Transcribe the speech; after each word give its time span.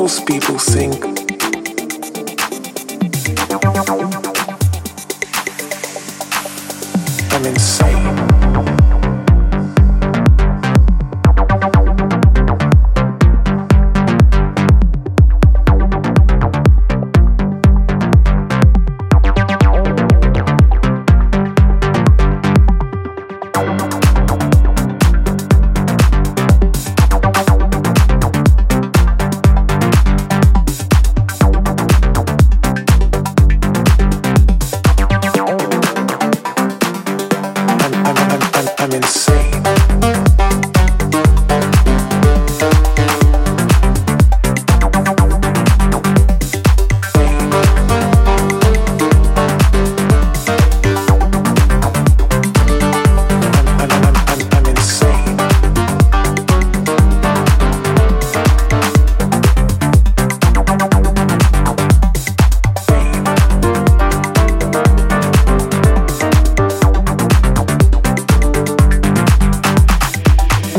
most 0.00 0.26
people 0.26 0.58
think. 0.58 1.04
I'm 7.34 7.44
insane. 7.44 8.29
I'm 38.92 38.96
insane. 38.96 39.59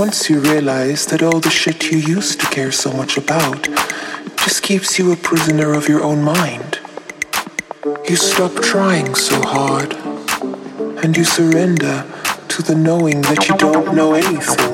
Realize 0.01 1.05
that 1.05 1.21
all 1.21 1.39
the 1.39 1.51
shit 1.51 1.91
you 1.91 1.99
used 1.99 2.39
to 2.39 2.47
care 2.47 2.71
so 2.71 2.91
much 2.91 3.17
about 3.17 3.67
just 4.37 4.63
keeps 4.63 4.97
you 4.97 5.11
a 5.11 5.15
prisoner 5.15 5.73
of 5.75 5.87
your 5.87 6.03
own 6.03 6.23
mind. 6.23 6.79
You 8.09 8.15
stop 8.15 8.51
trying 8.63 9.13
so 9.13 9.39
hard 9.43 9.93
and 11.03 11.15
you 11.15 11.23
surrender 11.23 12.03
to 12.47 12.63
the 12.63 12.73
knowing 12.73 13.21
that 13.21 13.47
you 13.47 13.55
don't 13.57 13.93
know 13.95 14.15
anything. 14.15 14.70